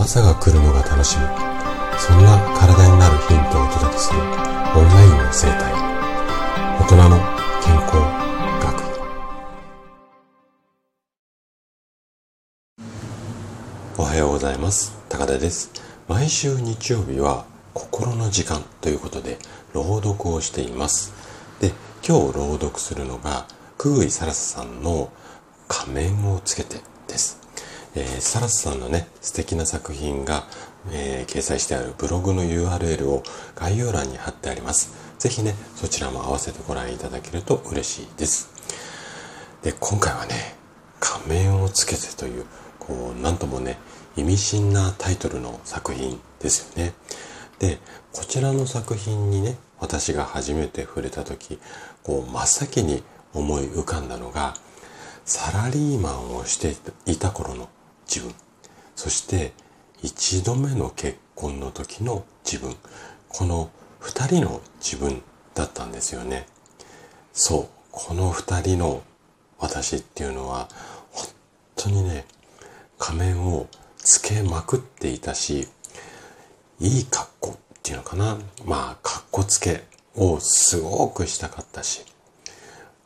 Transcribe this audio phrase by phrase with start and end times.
[0.00, 1.24] 朝が来るのが楽しみ。
[1.98, 5.74] そんな体になるヒントをお届けするオンラインの生態。
[6.80, 7.18] 大人の
[7.62, 7.96] 健康
[8.62, 8.80] 学。
[13.98, 14.96] おはようございます。
[15.10, 15.70] 高田です。
[16.08, 17.44] 毎週日曜日は
[17.74, 19.36] 心の時間ということで
[19.74, 21.12] 朗読をしています。
[21.60, 23.46] で今日朗読するのが
[23.76, 25.12] 久井サラサさんの
[25.68, 27.39] 仮面をつけてです。
[27.94, 30.44] えー、サラスさんのね、素敵な作品が、
[30.92, 33.22] えー、掲載してあるブログの URL を
[33.56, 34.92] 概要欄に貼ってあります。
[35.18, 38.48] ぜひね、そちらも合わせてご覧いただけると嬉しいです。
[39.62, 40.54] で、今回はね、
[41.00, 42.44] 仮面をつけてという、
[42.78, 43.78] こう、なんともね、
[44.16, 46.94] 意味深なタイトルの作品ですよね。
[47.58, 47.78] で、
[48.12, 51.58] こちらの作品にね、私が初めて触れた時、
[52.02, 53.02] こう、真っ先に
[53.34, 54.54] 思い浮かんだのが、
[55.24, 56.74] サラリーマンをして
[57.10, 57.68] いた頃の
[58.12, 58.34] 自分、
[58.96, 59.52] そして
[60.02, 62.74] 一度目の結婚の時の自分、
[63.28, 65.22] この二人の自分
[65.54, 66.46] だったんですよね。
[67.32, 69.02] そう、この二人の
[69.58, 70.68] 私っていうのは、
[71.12, 71.28] 本
[71.76, 72.24] 当にね、
[72.98, 75.68] 仮面をつけまくっていたし、
[76.80, 78.38] いい格好っていうのかな。
[78.64, 79.84] まあ、格好つけ
[80.16, 82.04] をすごくしたかったし、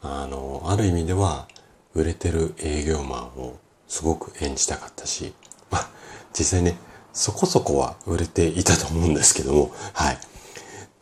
[0.00, 1.46] あの、ある意味では、
[1.94, 5.32] 売れてる営業マンをすごく演じたかったし、
[5.70, 5.88] まあ、
[6.32, 6.76] 実際ね、
[7.12, 10.18] そこそこは売れていたと思うんですけども、はい。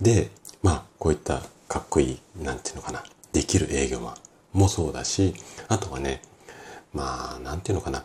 [0.01, 0.31] で、
[0.63, 3.03] まあ、こういったかっこいい、なんていうのかな、
[3.33, 4.15] できる営業マ
[4.55, 5.35] ンもそうだし、
[5.69, 6.21] あとはね、
[6.93, 8.05] まあ、なんていうのかな、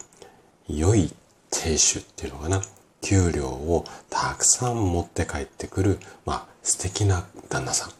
[0.69, 1.13] 良い
[1.49, 2.61] 亭主っていうのかな、
[3.01, 7.91] 給料をたくさん持って帰ってくる、まあ、素敵な旦那さん。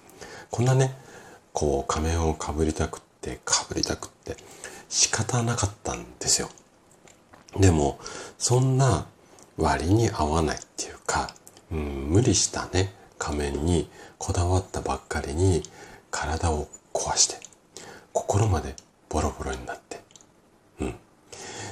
[0.52, 0.96] こんなね、
[1.54, 4.38] こう仮面をかぶりたくって、かぶりたくって、
[4.90, 6.50] 仕方なかったんですよ。
[7.60, 8.00] でも、
[8.38, 9.08] そんな
[9.58, 11.34] 割に合わないっていうか、
[11.72, 15.64] うん、無理したね、仮面にこだわったばっかりに
[16.12, 17.38] 体を壊して、
[18.14, 18.76] 心まで
[19.10, 20.02] ボロボロになって、
[20.80, 20.96] うん。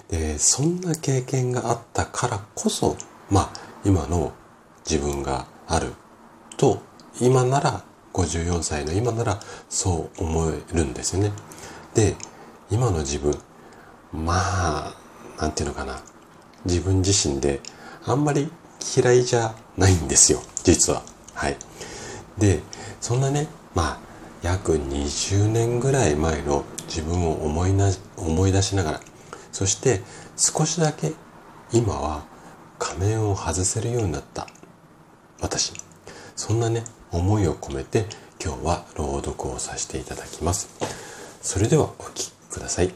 [0.09, 2.97] で、そんな経験があったからこそ、
[3.29, 3.53] まあ、
[3.84, 4.34] 今の
[4.90, 5.94] 自分がある
[6.57, 6.81] と、
[7.22, 11.34] 今なら、54歳の今ならそう思えるんですよね。
[11.94, 12.16] で、
[12.72, 13.38] 今の自分、
[14.13, 15.04] まあ、
[15.40, 16.01] なんていうのかな。
[16.66, 17.62] 自分自身で
[18.06, 18.51] あんまり
[18.96, 20.41] 嫌いじゃないんですよ。
[20.63, 21.01] 実は。
[21.34, 21.57] はい。
[22.38, 22.62] で、
[23.01, 24.00] そんなね、まあ、
[24.41, 29.01] 約20年ぐらい前の自分を思いな、思い出しながら、
[29.51, 30.01] そして
[30.38, 31.13] 少しだけ
[31.72, 32.25] 今は
[32.78, 34.47] 仮面を外せるようになった
[35.41, 35.73] 私。
[36.35, 38.06] そんなね、思いを込めて
[38.44, 40.69] 今日は朗読をさせていただきます。
[41.46, 42.91] それではお聴きください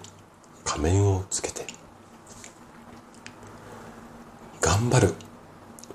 [0.65, 1.67] 仮面をつけて
[4.79, 5.13] 頑張る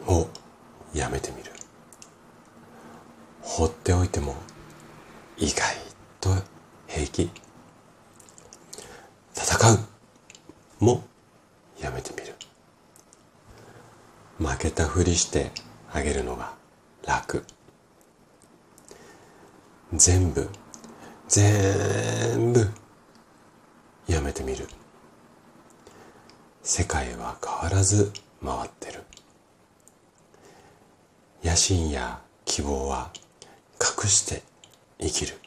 [0.06, 0.28] を
[0.93, 1.50] やめてみる。
[3.41, 4.37] 放っておいても
[5.39, 5.75] 意外
[6.21, 6.28] と
[6.87, 7.31] 平気。
[9.34, 11.03] 戦うも
[11.81, 12.34] やめてみる。
[14.39, 15.50] 負けたふりして
[15.91, 16.53] あげるのが
[17.06, 17.43] 楽。
[19.94, 20.50] 全部
[21.27, 22.69] 全部
[24.06, 24.69] やめてみる。
[26.62, 28.12] 世界は変わらず
[28.44, 29.03] 回ってる。
[31.43, 33.10] 野心や希望は
[33.81, 34.43] 隠して
[35.00, 35.38] 生きる。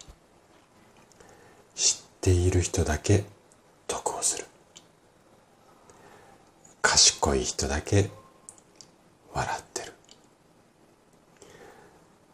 [1.75, 3.25] 知っている人だけ
[3.87, 4.45] 得をする。
[6.81, 8.09] 賢い人だけ
[9.33, 9.93] 笑ってる。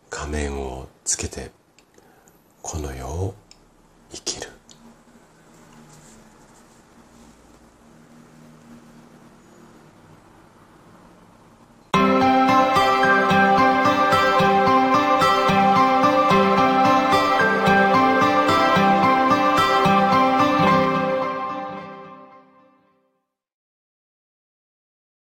[0.09, 1.51] 仮面をつけて
[2.61, 3.35] この世を
[4.13, 4.52] 生きる。